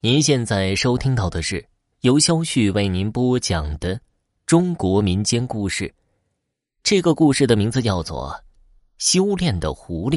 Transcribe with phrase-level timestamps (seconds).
[0.00, 1.66] 您现在收听到的是
[2.02, 3.98] 由肖旭为您播讲的
[4.44, 5.92] 中国民间故事。
[6.82, 8.30] 这个故事的名字叫做
[8.98, 10.16] 《修炼的狐狸》。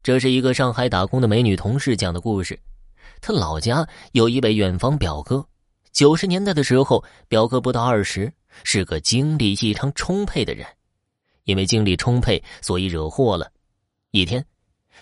[0.00, 2.58] 这是一个上海打工的美女同事讲的故事。
[3.20, 5.44] 她老家有一位远房表哥，
[5.90, 10.64] 九十年代的时候，表哥不到二十，是个精力异常充沛的人。
[11.44, 13.50] 因为精力充沛，所以惹祸了。
[14.12, 14.46] 一天。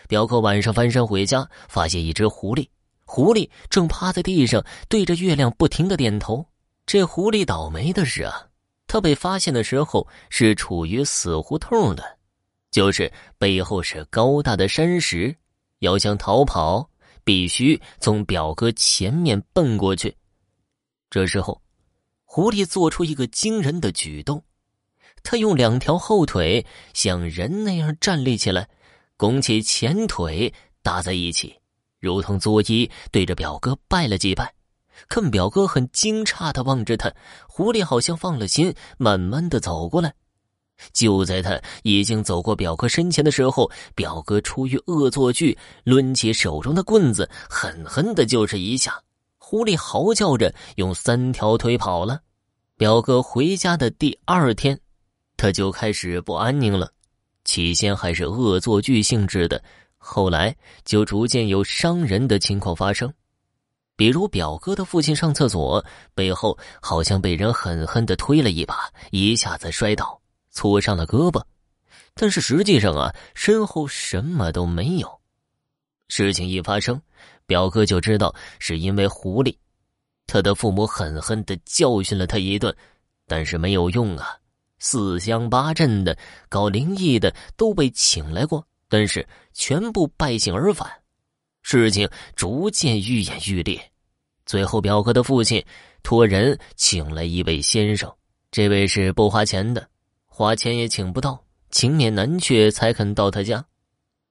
[0.09, 2.69] 表哥晚上翻身回家，发现一只狐狸。
[3.05, 6.47] 狐狸正趴在地上，对着月亮不停的点头。
[6.87, 8.47] 这狐狸倒霉的是啊，
[8.87, 12.05] 它被发现的时候是处于死胡同的，
[12.71, 15.35] 就是背后是高大的山石，
[15.81, 16.89] 要想逃跑，
[17.25, 20.17] 必须从表哥前面奔过去。
[21.11, 21.61] 这时候，
[22.25, 24.43] 狐狸做出一个惊人的举动，
[25.25, 28.69] 它用两条后腿像人那样站立起来。
[29.21, 30.51] 拱起前腿
[30.83, 31.55] 搭在一起，
[31.99, 34.55] 如同作揖，对着表哥拜了几拜。
[35.11, 37.13] 看表哥很惊诧的望着他，
[37.47, 40.15] 狐狸好像放了心，慢慢的走过来。
[40.95, 49.03] 就在他已经走过表哥身前的时候，表哥出于恶作剧，抡起手中的棍子，狠狠的就是一下。
[49.37, 52.23] 狐狸嚎叫着用三条腿跑了。
[52.79, 54.81] 表哥回家的第二天，
[55.37, 56.91] 他就开始不安宁了。
[57.45, 59.63] 起先还是恶作剧性质的，
[59.99, 63.13] 后来就逐渐有伤人的情况发生，
[63.97, 71.43] 比如表哥的父亲上厕所，背后好像被人狠狠的推了一把，一下子摔倒，挫伤了胳膊，
[72.15, 75.21] 但是实际上啊，身后什么都没有。
[76.09, 77.01] 事情一发生，
[77.47, 79.57] 表哥就知道是因为狐狸，
[80.27, 82.75] 他的父母狠狠的教训了他一顿，
[83.27, 84.37] 但是没有用啊。
[84.81, 86.17] 四乡八镇的
[86.49, 90.91] 搞灵异的都被请来过，但是全部败兴而返。
[91.63, 93.79] 事情逐渐愈演愈烈，
[94.47, 95.63] 最后表哥的父亲
[96.03, 98.11] 托人请来一位先生，
[98.51, 99.87] 这位是不花钱的，
[100.27, 101.39] 花钱也请不到，
[101.71, 103.63] 情面难却才肯到他家。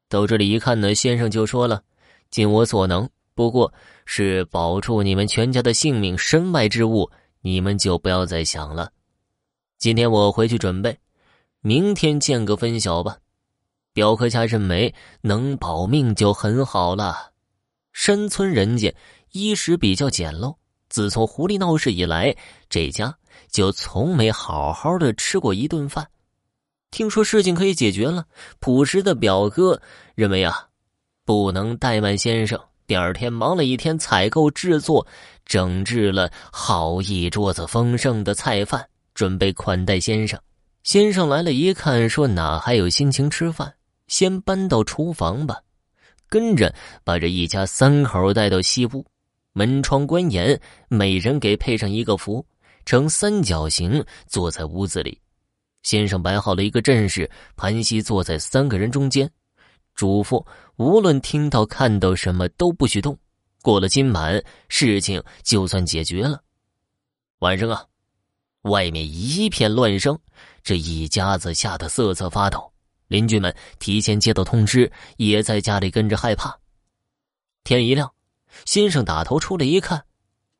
[0.09, 1.83] 到这里一看呢，先生就说了
[2.31, 3.71] ：“尽我所能，不过
[4.05, 7.09] 是保住你们全家的性命，身外之物
[7.41, 8.91] 你们就不要再想了。”
[9.79, 10.99] 今天我回去准备，
[11.61, 13.15] 明天见个分晓吧。
[13.93, 17.31] 表哥家认为能保命就很好了。
[17.93, 18.93] 山村人家
[19.31, 20.53] 衣食比较简陋，
[20.89, 22.35] 自从狐狸闹事以来，
[22.69, 23.15] 这家
[23.49, 26.09] 就从没好好的吃过一顿饭。
[26.91, 28.25] 听说事情可以解决了，
[28.59, 29.81] 朴实的表哥
[30.13, 30.67] 认为啊，
[31.23, 32.59] 不能怠慢先生。
[32.85, 35.07] 第二天忙了一天采购制作，
[35.45, 38.85] 整治了好一桌子丰盛的菜饭。
[39.19, 40.39] 准备款待先生，
[40.83, 43.73] 先生来了，一看说：“哪还有心情吃饭？
[44.07, 45.61] 先搬到厨房吧。”
[46.29, 49.05] 跟着把这一家三口带到西屋，
[49.51, 50.57] 门窗关严，
[50.87, 52.45] 每人给配上一个符，
[52.85, 55.19] 呈三角形坐在屋子里。
[55.83, 59.29] 先生摆好了一个阵势，盘膝坐在三个人中间，
[59.95, 60.41] 嘱咐
[60.77, 63.19] 无论听到看到什么都不许动。
[63.61, 66.41] 过了今晚，事情就算解决了。
[67.39, 67.83] 晚上啊。
[68.63, 70.17] 外面一片乱声，
[70.63, 72.71] 这一家子吓得瑟瑟发抖。
[73.07, 76.55] 邻居们提前接到通知，也在家里跟着害怕。
[77.63, 78.11] 天一亮，
[78.65, 80.03] 先生打头出来一看，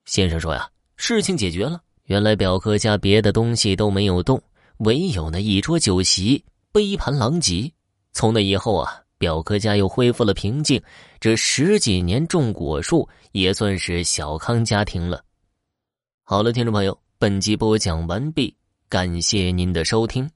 [0.06, 1.82] 先生说：“呀，事情解决了。
[2.06, 4.42] 原来表哥家别的东西都没有动，
[4.78, 7.72] 唯有那一桌酒席杯盘狼藉。
[8.14, 10.82] 从那以后啊，表哥家又恢复了平静。
[11.20, 15.24] 这十几年种果树，也算是小康家庭了。”
[16.26, 17.00] 好了，听众朋友。
[17.22, 18.56] 本集播讲完毕，
[18.88, 20.30] 感谢您的收听。